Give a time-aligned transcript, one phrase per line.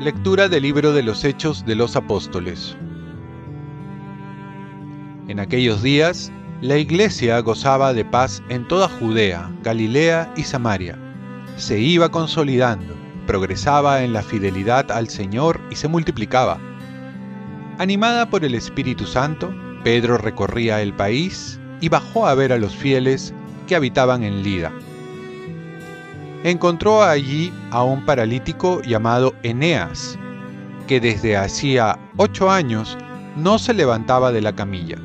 [0.00, 2.76] Lectura del libro de los Hechos de los Apóstoles.
[5.28, 10.98] En aquellos días, la iglesia gozaba de paz en toda Judea, Galilea y Samaria.
[11.56, 12.94] Se iba consolidando,
[13.26, 16.58] progresaba en la fidelidad al Señor y se multiplicaba.
[17.78, 19.54] Animada por el Espíritu Santo,
[19.84, 23.32] Pedro recorría el país y bajó a ver a los fieles
[23.66, 24.72] que habitaban en Lida
[26.44, 30.18] encontró allí a un paralítico llamado Eneas,
[30.86, 32.96] que desde hacía ocho años
[33.36, 34.96] no se levantaba de la camilla.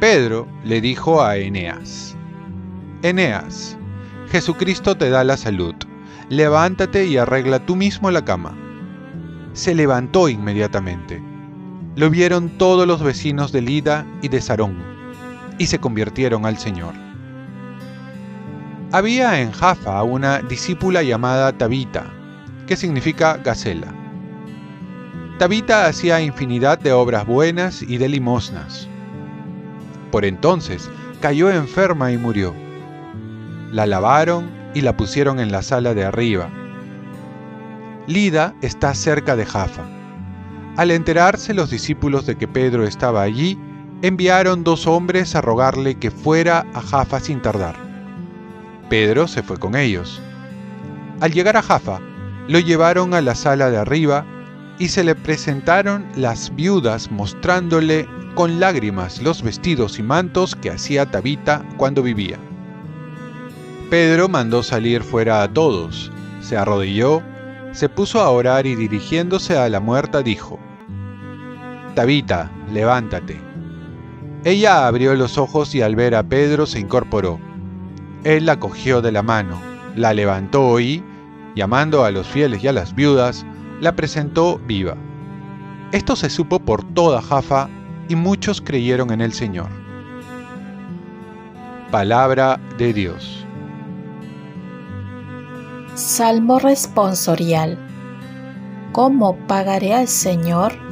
[0.00, 2.16] Pedro le dijo a Eneas,
[3.02, 3.76] Eneas,
[4.30, 5.74] Jesucristo te da la salud,
[6.28, 8.56] levántate y arregla tú mismo la cama.
[9.52, 11.22] Se levantó inmediatamente.
[11.96, 14.76] Lo vieron todos los vecinos de Lida y de Sarón,
[15.58, 16.92] y se convirtieron al Señor.
[18.90, 22.06] Había en Jaffa una discípula llamada Tabita,
[22.66, 23.94] que significa gacela.
[25.38, 28.88] Tabita hacía infinidad de obras buenas y de limosnas.
[30.10, 32.54] Por entonces cayó enferma y murió.
[33.70, 36.50] La lavaron y la pusieron en la sala de arriba.
[38.08, 39.93] Lida está cerca de Jaffa.
[40.76, 43.58] Al enterarse los discípulos de que Pedro estaba allí,
[44.02, 47.76] enviaron dos hombres a rogarle que fuera a Jaffa sin tardar.
[48.88, 50.20] Pedro se fue con ellos.
[51.20, 52.00] Al llegar a Jaffa,
[52.48, 54.26] lo llevaron a la sala de arriba
[54.78, 61.08] y se le presentaron las viudas mostrándole con lágrimas los vestidos y mantos que hacía
[61.08, 62.38] Tabita cuando vivía.
[63.90, 66.10] Pedro mandó salir fuera a todos,
[66.40, 67.22] se arrodilló,
[67.72, 70.58] se puso a orar y dirigiéndose a la muerta dijo,
[71.94, 73.40] Tabita, levántate.
[74.44, 77.38] Ella abrió los ojos y al ver a Pedro se incorporó.
[78.24, 79.60] Él la cogió de la mano,
[79.94, 81.04] la levantó y,
[81.54, 83.46] llamando a los fieles y a las viudas,
[83.80, 84.96] la presentó viva.
[85.92, 87.68] Esto se supo por toda Jaffa
[88.08, 89.68] y muchos creyeron en el Señor.
[91.92, 93.46] Palabra de Dios.
[95.94, 97.78] Salmo responsorial.
[98.90, 100.83] ¿Cómo pagaré al Señor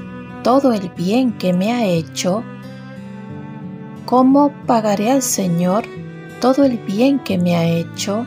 [0.42, 2.42] todo el bien que me ha hecho?
[4.06, 5.84] ¿Cómo pagaré al Señor
[6.42, 8.26] todo el bien que me ha hecho,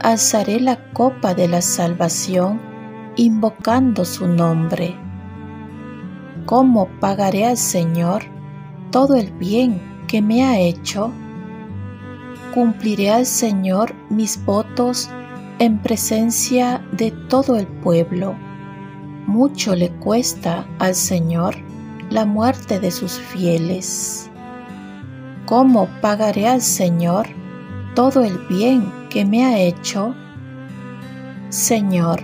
[0.00, 2.60] alzaré la copa de la salvación
[3.14, 4.96] invocando su nombre.
[6.46, 8.24] ¿Cómo pagaré al Señor
[8.90, 11.12] todo el bien que me ha hecho?
[12.52, 15.08] Cumpliré al Señor mis votos
[15.60, 18.34] en presencia de todo el pueblo.
[19.28, 21.54] Mucho le cuesta al Señor
[22.10, 24.28] la muerte de sus fieles.
[25.48, 27.26] ¿cómo pagaré al Señor
[27.94, 30.14] todo el bien que me ha hecho?
[31.48, 32.20] Señor,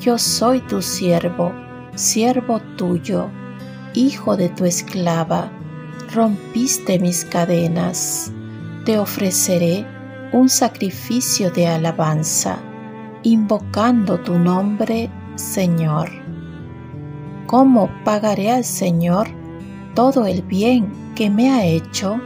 [0.00, 1.52] yo soy tu siervo,
[1.94, 3.28] siervo tuyo,
[3.92, 5.52] hijo de tu esclava,
[6.14, 8.32] rompiste mis cadenas,
[8.86, 9.86] te ofreceré
[10.32, 12.56] un sacrificio de alabanza,
[13.22, 16.21] invocando tu nombre, Señor.
[17.46, 19.28] ¿Cómo pagaré al Señor
[19.94, 22.20] todo el bien que me ha hecho?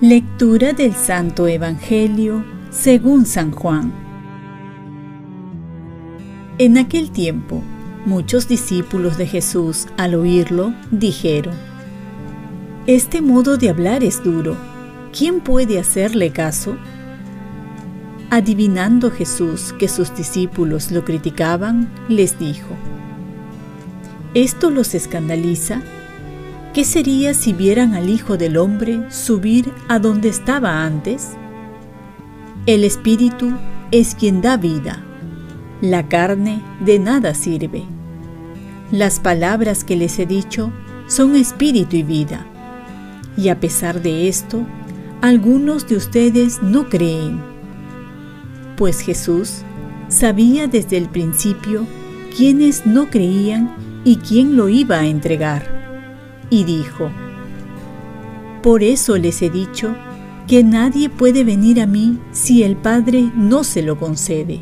[0.00, 3.92] Lectura del Santo Evangelio según San Juan.
[6.58, 7.62] En aquel tiempo,
[8.06, 11.54] muchos discípulos de Jesús, al oírlo, dijeron,
[12.86, 14.56] Este modo de hablar es duro,
[15.16, 16.76] ¿quién puede hacerle caso?
[18.30, 22.74] Adivinando Jesús que sus discípulos lo criticaban, les dijo,
[24.34, 25.80] ¿Esto los escandaliza?
[26.74, 31.34] ¿Qué sería si vieran al Hijo del Hombre subir a donde estaba antes?
[32.66, 33.52] El Espíritu
[33.92, 35.04] es quien da vida.
[35.80, 37.84] La carne de nada sirve.
[38.90, 40.72] Las palabras que les he dicho
[41.06, 42.44] son espíritu y vida.
[43.36, 44.66] Y a pesar de esto,
[45.20, 47.40] algunos de ustedes no creen.
[48.76, 49.62] Pues Jesús
[50.08, 51.86] sabía desde el principio
[52.36, 55.84] quiénes no creían y quién lo iba a entregar
[56.50, 57.10] y dijo,
[58.62, 59.94] Por eso les he dicho
[60.46, 64.60] que nadie puede venir a mí si el Padre no se lo concede.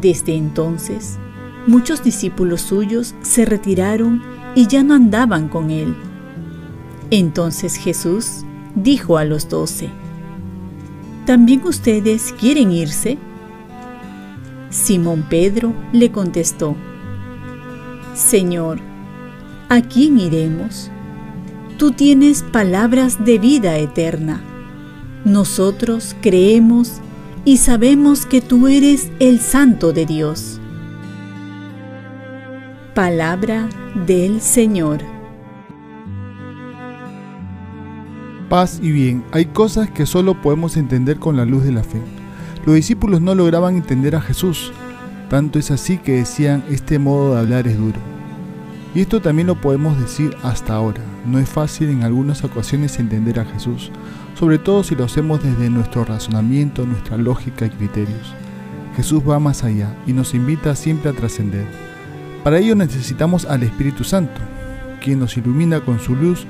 [0.00, 1.18] Desde entonces,
[1.66, 4.22] muchos discípulos suyos se retiraron
[4.54, 5.94] y ya no andaban con él.
[7.10, 8.44] Entonces Jesús
[8.74, 9.88] dijo a los doce,
[11.24, 13.18] ¿También ustedes quieren irse?
[14.70, 16.76] Simón Pedro le contestó,
[18.16, 18.78] Señor,
[19.68, 20.90] ¿a quién iremos?
[21.76, 24.40] Tú tienes palabras de vida eterna.
[25.26, 27.02] Nosotros creemos
[27.44, 30.58] y sabemos que tú eres el Santo de Dios.
[32.94, 33.68] Palabra
[34.06, 35.02] del Señor.
[38.48, 42.00] Paz y bien, hay cosas que solo podemos entender con la luz de la fe.
[42.64, 44.72] Los discípulos no lograban entender a Jesús,
[45.28, 47.98] tanto es así que decían, este modo de hablar es duro.
[48.94, 51.02] Y esto también lo podemos decir hasta ahora.
[51.26, 53.90] No es fácil en algunas ocasiones entender a Jesús,
[54.38, 58.34] sobre todo si lo hacemos desde nuestro razonamiento, nuestra lógica y criterios.
[58.96, 61.66] Jesús va más allá y nos invita siempre a trascender.
[62.42, 64.40] Para ello necesitamos al Espíritu Santo,
[65.02, 66.46] quien nos ilumina con su luz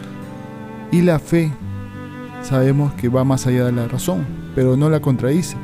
[0.93, 1.51] y la fe.
[2.43, 4.25] Sabemos que va más allá de la razón,
[4.55, 5.57] pero no la contradice,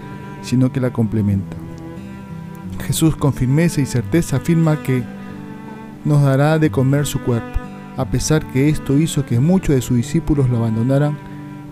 [0.42, 1.61] sino que la complementa.
[2.92, 5.02] Jesús con firmeza y certeza afirma que
[6.04, 7.58] nos dará de comer su cuerpo.
[7.96, 11.16] A pesar que esto hizo que muchos de sus discípulos lo abandonaran,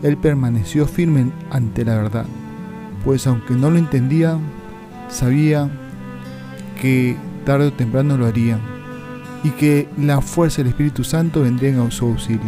[0.02, 2.24] él permaneció firme ante la verdad,
[3.04, 4.38] pues aunque no lo entendía,
[5.10, 5.68] sabía
[6.80, 8.60] que tarde o temprano lo harían
[9.44, 12.40] y que la fuerza del Espíritu Santo vendría en su auxilio.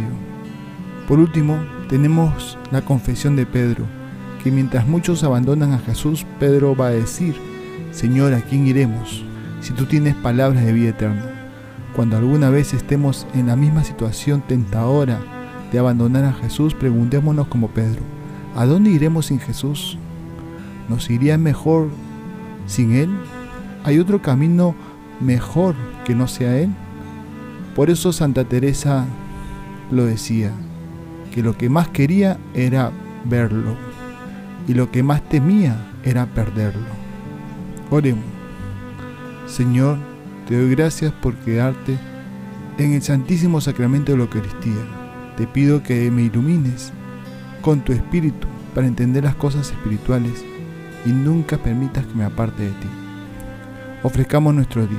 [1.07, 1.59] Por último,
[1.89, 3.85] tenemos la confesión de Pedro,
[4.43, 7.52] que mientras muchos abandonan a Jesús, Pedro va a decir,
[7.93, 9.23] Señor, ¿a quién iremos
[9.61, 11.29] si tú tienes palabras de vida eterna?
[11.95, 15.19] Cuando alguna vez estemos en la misma situación tentadora
[15.71, 18.01] de abandonar a Jesús, preguntémonos como Pedro,
[18.55, 19.99] ¿a dónde iremos sin Jesús?
[20.89, 21.89] ¿Nos iría mejor
[22.65, 23.09] sin Él?
[23.83, 24.73] ¿Hay otro camino
[25.21, 26.71] mejor que no sea Él?
[27.75, 29.05] Por eso Santa Teresa
[29.91, 30.51] lo decía,
[31.31, 32.91] que lo que más quería era
[33.23, 33.75] verlo
[34.67, 37.02] y lo que más temía era perderlo.
[37.95, 38.25] Oremos.
[39.45, 39.99] Señor,
[40.47, 41.95] te doy gracias por quedarte
[42.79, 44.81] en el Santísimo Sacramento de la Eucaristía.
[45.37, 46.91] Te pido que me ilumines
[47.61, 50.43] con tu espíritu para entender las cosas espirituales
[51.05, 52.87] y nunca permitas que me aparte de ti.
[54.01, 54.97] Ofrezcamos nuestro día.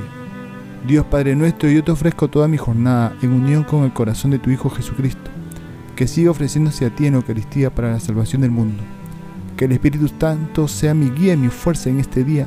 [0.87, 4.39] Dios Padre nuestro, yo te ofrezco toda mi jornada en unión con el corazón de
[4.39, 5.33] tu Hijo Jesucristo,
[5.97, 8.85] que siga ofreciéndose a ti en Eucaristía para la salvación del mundo.
[9.57, 12.47] Que el Espíritu Santo sea mi guía y mi fuerza en este día